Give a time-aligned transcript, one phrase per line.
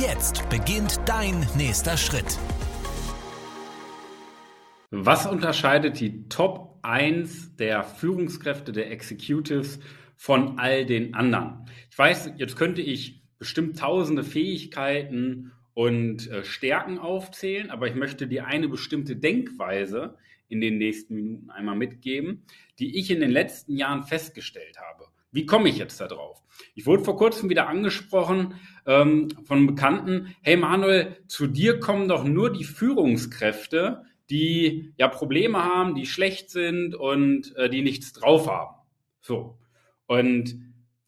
[0.00, 2.38] Jetzt beginnt dein nächster Schritt.
[4.90, 9.80] Was unterscheidet die Top 1 der Führungskräfte, der Executives
[10.16, 11.66] von all den anderen.
[11.90, 18.26] Ich weiß, jetzt könnte ich bestimmt tausende Fähigkeiten und äh, Stärken aufzählen, aber ich möchte
[18.28, 20.16] dir eine bestimmte Denkweise
[20.48, 22.44] in den nächsten Minuten einmal mitgeben,
[22.78, 25.08] die ich in den letzten Jahren festgestellt habe.
[25.32, 26.42] Wie komme ich jetzt da drauf?
[26.74, 28.54] Ich wurde vor kurzem wieder angesprochen
[28.86, 35.64] ähm, von Bekannten, hey Manuel, zu dir kommen doch nur die Führungskräfte, die ja Probleme
[35.64, 38.76] haben, die schlecht sind und äh, die nichts drauf haben.
[39.20, 39.58] So.
[40.06, 40.54] Und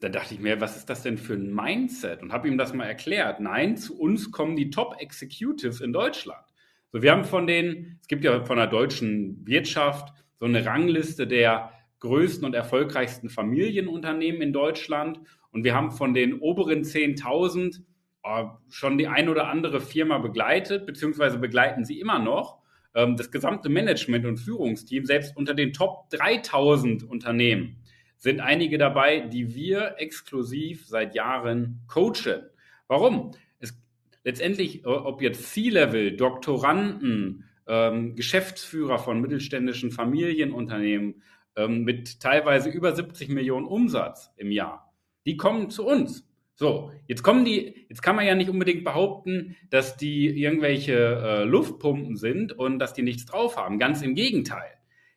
[0.00, 2.22] da dachte ich mir, was ist das denn für ein Mindset?
[2.22, 3.40] Und habe ihm das mal erklärt.
[3.40, 6.44] Nein, zu uns kommen die Top Executives in Deutschland.
[6.92, 11.26] So, wir haben von den, es gibt ja von der deutschen Wirtschaft so eine Rangliste
[11.26, 11.72] der
[12.04, 15.20] größten und erfolgreichsten Familienunternehmen in Deutschland.
[15.50, 17.80] Und wir haben von den oberen 10.000
[18.22, 22.58] äh, schon die ein oder andere Firma begleitet, beziehungsweise begleiten sie immer noch.
[22.94, 27.76] Ähm, das gesamte Management und Führungsteam, selbst unter den Top 3000 Unternehmen,
[28.18, 32.42] sind einige dabei, die wir exklusiv seit Jahren coachen.
[32.86, 33.32] Warum?
[33.60, 33.78] Es,
[34.24, 41.22] letztendlich, ob jetzt C-Level, Doktoranden, ähm, Geschäftsführer von mittelständischen Familienunternehmen
[41.56, 44.92] ähm, mit teilweise über 70 Millionen Umsatz im Jahr,
[45.26, 46.26] die kommen zu uns.
[46.56, 51.44] So, jetzt kommen die, jetzt kann man ja nicht unbedingt behaupten, dass die irgendwelche äh,
[51.44, 53.80] Luftpumpen sind und dass die nichts drauf haben.
[53.80, 54.70] Ganz im Gegenteil.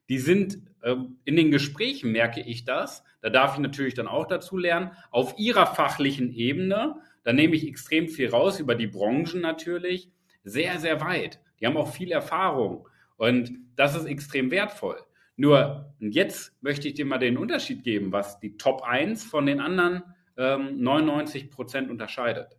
[0.10, 3.04] Die sind äh, in den Gesprächen merke ich das.
[3.22, 4.92] Da darf ich natürlich dann auch dazu lernen.
[5.12, 10.10] Auf ihrer fachlichen Ebene, da nehme ich extrem viel raus über die Branchen natürlich,
[10.44, 11.40] sehr, sehr weit.
[11.60, 14.98] Die haben auch viel Erfahrung und das ist extrem wertvoll.
[15.38, 19.60] Nur jetzt möchte ich dir mal den Unterschied geben, was die Top 1 von den
[19.60, 20.04] anderen
[20.36, 22.58] 99 ähm, Prozent unterscheidet.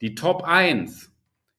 [0.00, 1.12] Die Top 1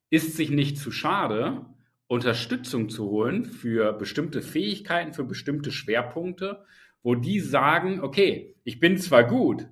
[0.09, 1.65] ist sich nicht zu schade,
[2.07, 6.63] Unterstützung zu holen für bestimmte Fähigkeiten, für bestimmte Schwerpunkte,
[7.03, 9.67] wo die sagen, okay, ich bin zwar gut,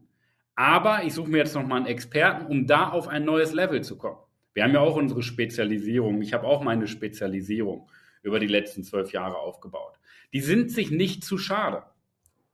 [0.55, 3.97] aber ich suche mir jetzt nochmal einen Experten, um da auf ein neues Level zu
[3.97, 4.17] kommen.
[4.53, 6.21] Wir haben ja auch unsere Spezialisierung.
[6.21, 7.89] Ich habe auch meine Spezialisierung
[8.23, 9.99] über die letzten zwölf Jahre aufgebaut.
[10.33, 11.83] Die sind sich nicht zu schade.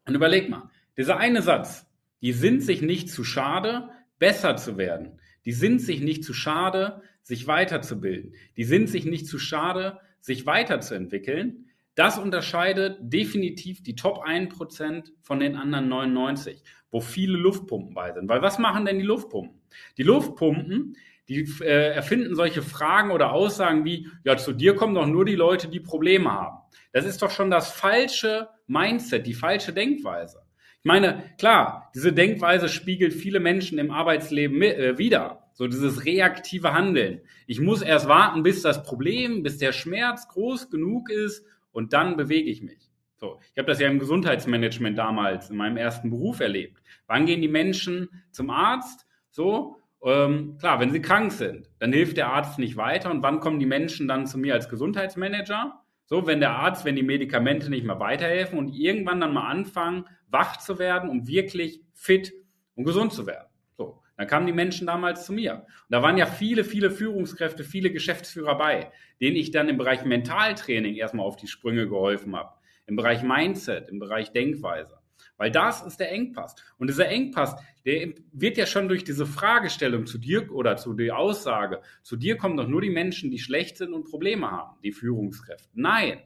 [0.06, 1.86] Und überleg mal, dieser eine Satz,
[2.22, 5.20] die sind sich nicht zu schade, besser zu werden.
[5.46, 8.36] Die sind sich nicht zu schade, sich weiterzubilden.
[8.58, 11.70] Die sind sich nicht zu schade, sich weiterzuentwickeln.
[11.96, 18.30] Das unterscheidet definitiv die Top 1% von den anderen 99, wo viele Luftpumpen bei sind.
[18.30, 19.62] Weil was machen denn die Luftpumpen?
[19.98, 20.98] Die Luftpumpen,
[21.30, 25.36] die äh, erfinden solche Fragen oder Aussagen wie, ja, zu dir kommen doch nur die
[25.36, 26.58] Leute, die Probleme haben.
[26.92, 30.42] Das ist doch schon das falsche Mindset, die falsche Denkweise.
[30.80, 35.44] Ich meine, klar, diese Denkweise spiegelt viele Menschen im Arbeitsleben äh, wieder.
[35.54, 37.22] So dieses reaktive Handeln.
[37.46, 42.18] Ich muss erst warten, bis das Problem, bis der Schmerz groß genug ist und dann
[42.18, 42.90] bewege ich mich.
[43.18, 46.82] So, ich habe das ja im Gesundheitsmanagement damals in meinem ersten Beruf erlebt.
[47.08, 49.06] Wann gehen die Menschen zum Arzt?
[49.30, 53.12] So, ähm, klar, wenn sie krank sind, dann hilft der Arzt nicht weiter.
[53.12, 55.82] Und wann kommen die Menschen dann zu mir als Gesundheitsmanager?
[56.06, 60.06] So, wenn der Arzt, wenn die Medikamente nicht mehr weiterhelfen und irgendwann dann mal anfangen,
[60.28, 62.34] wach zu werden, um wirklich fit
[62.76, 63.48] und gesund zu werden.
[63.78, 65.54] So, dann kamen die Menschen damals zu mir.
[65.54, 70.04] Und da waren ja viele, viele Führungskräfte, viele Geschäftsführer bei, denen ich dann im Bereich
[70.06, 72.54] Mentaltraining erstmal auf die Sprünge geholfen habe.
[72.88, 74.99] Im Bereich Mindset, im Bereich Denkweise.
[75.40, 76.54] Weil das ist der Engpass.
[76.78, 77.56] Und dieser Engpass,
[77.86, 82.36] der wird ja schon durch diese Fragestellung zu dir oder zu der Aussage, zu dir
[82.36, 85.70] kommen doch nur die Menschen, die schlecht sind und Probleme haben, die Führungskräfte.
[85.74, 86.20] Nein.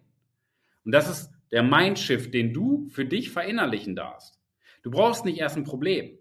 [0.84, 4.42] Und das ist der Mindshift, den du für dich verinnerlichen darfst.
[4.82, 6.18] Du brauchst nicht erst ein Problem.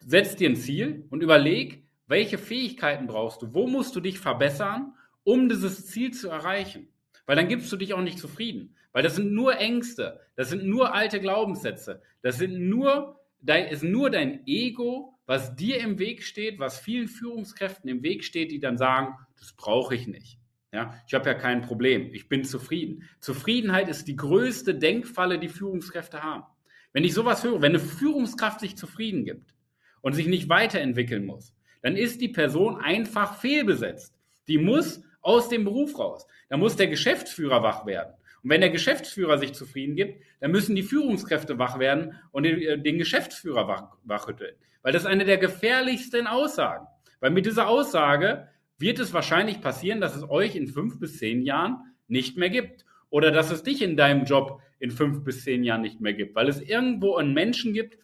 [0.00, 4.94] Setz dir ein Ziel und überleg, welche Fähigkeiten brauchst du, wo musst du dich verbessern,
[5.24, 6.88] um dieses Ziel zu erreichen.
[7.26, 8.74] Weil dann gibst du dich auch nicht zufrieden.
[8.92, 13.82] Weil das sind nur Ängste, das sind nur alte Glaubenssätze, das sind nur, dein, ist
[13.82, 18.60] nur dein Ego, was dir im Weg steht, was vielen Führungskräften im Weg steht, die
[18.60, 20.38] dann sagen, das brauche ich nicht.
[20.72, 23.08] Ja, ich habe ja kein Problem, ich bin zufrieden.
[23.20, 26.44] Zufriedenheit ist die größte Denkfalle, die Führungskräfte haben.
[26.92, 29.54] Wenn ich sowas höre, wenn eine Führungskraft sich zufrieden gibt
[30.00, 34.14] und sich nicht weiterentwickeln muss, dann ist die Person einfach fehlbesetzt.
[34.48, 36.26] Die muss aus dem Beruf raus.
[36.52, 38.12] Da muss der Geschäftsführer wach werden.
[38.42, 42.60] Und wenn der Geschäftsführer sich zufrieden gibt, dann müssen die Führungskräfte wach werden und den,
[42.60, 44.54] äh, den Geschäftsführer wach, wachrütteln.
[44.82, 46.86] Weil das ist eine der gefährlichsten Aussagen.
[47.20, 51.40] Weil mit dieser Aussage wird es wahrscheinlich passieren, dass es euch in fünf bis zehn
[51.40, 52.84] Jahren nicht mehr gibt.
[53.08, 56.34] Oder dass es dich in deinem Job in fünf bis zehn Jahren nicht mehr gibt.
[56.34, 57.96] Weil es irgendwo einen Menschen gibt,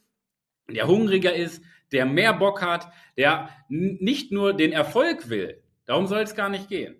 [0.71, 1.63] der hungriger ist,
[1.93, 5.63] der mehr Bock hat, der nicht nur den Erfolg will.
[5.85, 6.97] Darum soll es gar nicht gehen.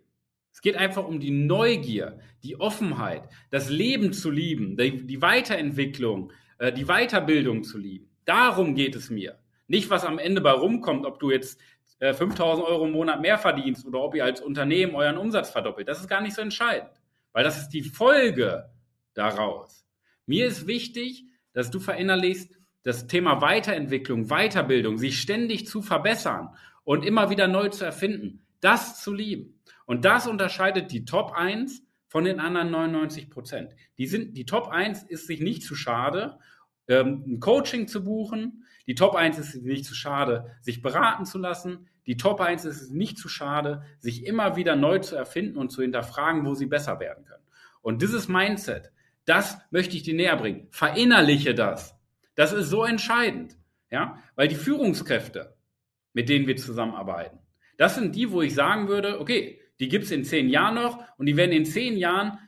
[0.59, 6.73] Es geht einfach um die Neugier, die Offenheit, das Leben zu lieben, die, Weiterentwicklung, äh,
[6.73, 8.11] die Weiterbildung zu lieben.
[8.25, 9.39] Darum geht es mir.
[9.69, 11.61] Nicht, was am Ende bei rumkommt, ob du jetzt
[12.01, 15.87] 5000 äh, Euro im Monat mehr verdienst oder ob ihr als Unternehmen euren Umsatz verdoppelt.
[15.87, 16.91] Das ist gar nicht so entscheidend,
[17.31, 18.69] weil das ist die Folge
[19.15, 19.87] daraus.
[20.27, 26.49] Mir ist wichtig, dass du verinnerlichst, das Thema Weiterentwicklung, Weiterbildung, sich ständig zu verbessern
[26.83, 29.58] und immer wieder neu zu erfinden, das zu lieben.
[29.89, 33.75] Und das unterscheidet die Top 1 von den anderen 99 Prozent.
[33.97, 36.39] Die, sind, die Top 1 ist sich nicht zu schade,
[36.89, 38.67] ähm, ein Coaching zu buchen.
[38.87, 41.89] Die Top 1 ist nicht zu schade, sich beraten zu lassen.
[42.07, 45.81] Die Top 1 ist nicht zu schade, sich immer wieder neu zu erfinden und zu
[45.81, 47.45] hinterfragen, wo sie besser werden können.
[47.81, 48.93] Und dieses Mindset,
[49.25, 50.69] das möchte ich dir näher bringen.
[50.71, 51.99] Verinnerliche das.
[52.35, 53.57] Das ist so entscheidend.
[53.91, 55.57] Ja, weil die Führungskräfte,
[56.13, 57.39] mit denen wir zusammenarbeiten,
[57.79, 61.05] das sind die, wo ich sagen würde, okay, die gibt es in zehn Jahren noch
[61.19, 62.39] und die werden in zehn Jahren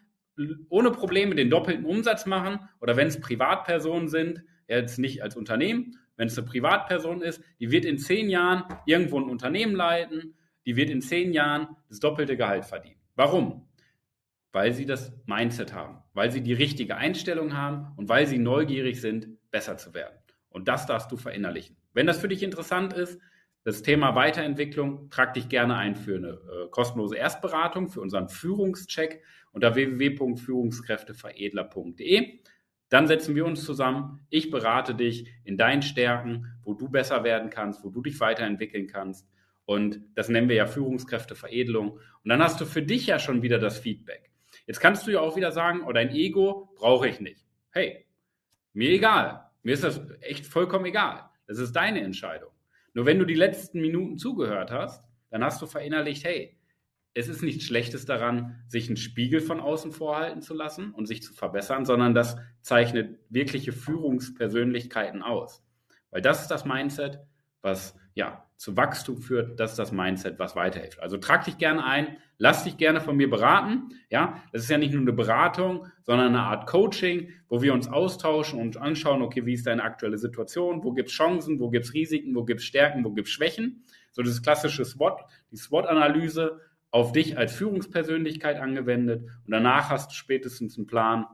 [0.68, 5.98] ohne Probleme den doppelten Umsatz machen oder wenn es Privatpersonen sind, jetzt nicht als Unternehmen,
[6.16, 10.34] wenn es eine Privatperson ist, die wird in zehn Jahren irgendwo ein Unternehmen leiten,
[10.66, 13.00] die wird in zehn Jahren das doppelte Gehalt verdienen.
[13.16, 13.68] Warum?
[14.52, 19.00] Weil sie das Mindset haben, weil sie die richtige Einstellung haben und weil sie neugierig
[19.00, 20.16] sind, besser zu werden.
[20.48, 21.76] Und das darfst du verinnerlichen.
[21.92, 23.20] Wenn das für dich interessant ist,
[23.64, 29.22] das Thema Weiterentwicklung, trag dich gerne ein für eine äh, kostenlose Erstberatung, für unseren Führungscheck
[29.52, 32.40] unter www.führungskräfteveredler.de.
[32.88, 34.20] Dann setzen wir uns zusammen.
[34.30, 38.86] Ich berate dich in deinen Stärken, wo du besser werden kannst, wo du dich weiterentwickeln
[38.86, 39.28] kannst.
[39.64, 41.92] Und das nennen wir ja Führungskräfteveredelung.
[41.92, 44.30] Und dann hast du für dich ja schon wieder das Feedback.
[44.66, 47.46] Jetzt kannst du ja auch wieder sagen, oh, dein Ego brauche ich nicht.
[47.70, 48.06] Hey,
[48.72, 49.48] mir egal.
[49.62, 51.28] Mir ist das echt vollkommen egal.
[51.46, 52.50] Das ist deine Entscheidung.
[52.94, 56.56] Nur wenn du die letzten Minuten zugehört hast, dann hast du verinnerlicht, hey,
[57.14, 61.22] es ist nichts Schlechtes daran, sich einen Spiegel von außen vorhalten zu lassen und sich
[61.22, 65.64] zu verbessern, sondern das zeichnet wirkliche Führungspersönlichkeiten aus.
[66.10, 67.20] Weil das ist das Mindset,
[67.62, 71.00] was ja zu Wachstum führt, das ist das Mindset, was weiterhilft.
[71.00, 73.94] Also trag dich gerne ein, lass dich gerne von mir beraten.
[74.10, 77.88] Ja, das ist ja nicht nur eine Beratung, sondern eine Art Coaching, wo wir uns
[77.88, 81.86] austauschen und anschauen, okay, wie ist deine aktuelle Situation, wo gibt es Chancen, wo gibt
[81.86, 83.82] es Risiken, wo gibt es Stärken, wo gibt es Schwächen.
[84.10, 86.60] So das klassische SWOT, die SWOT-Analyse
[86.90, 91.24] auf dich als Führungspersönlichkeit angewendet und danach hast du spätestens einen Plan,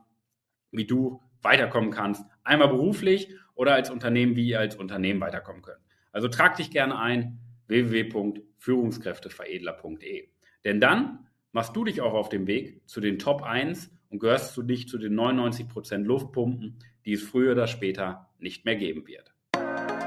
[0.70, 2.25] wie du weiterkommen kannst.
[2.44, 5.86] Einmal beruflich oder als Unternehmen, wie ihr als Unternehmen weiterkommen könnt.
[6.16, 10.28] Also trag dich gerne ein www.führungskräfteveredler.de.
[10.64, 14.56] Denn dann machst du dich auch auf dem Weg zu den Top 1 und gehörst
[14.56, 19.34] du dich zu den 99% Luftpumpen, die es früher oder später nicht mehr geben wird.